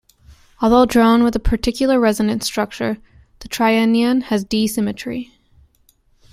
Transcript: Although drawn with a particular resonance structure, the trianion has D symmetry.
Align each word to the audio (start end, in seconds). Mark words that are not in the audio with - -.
Although 0.61 0.87
drawn 0.87 1.21
with 1.23 1.35
a 1.35 1.39
particular 1.39 1.99
resonance 1.99 2.47
structure, 2.47 2.97
the 3.41 3.47
trianion 3.47 4.21
has 4.23 4.43
D 4.43 4.65
symmetry. 4.65 5.31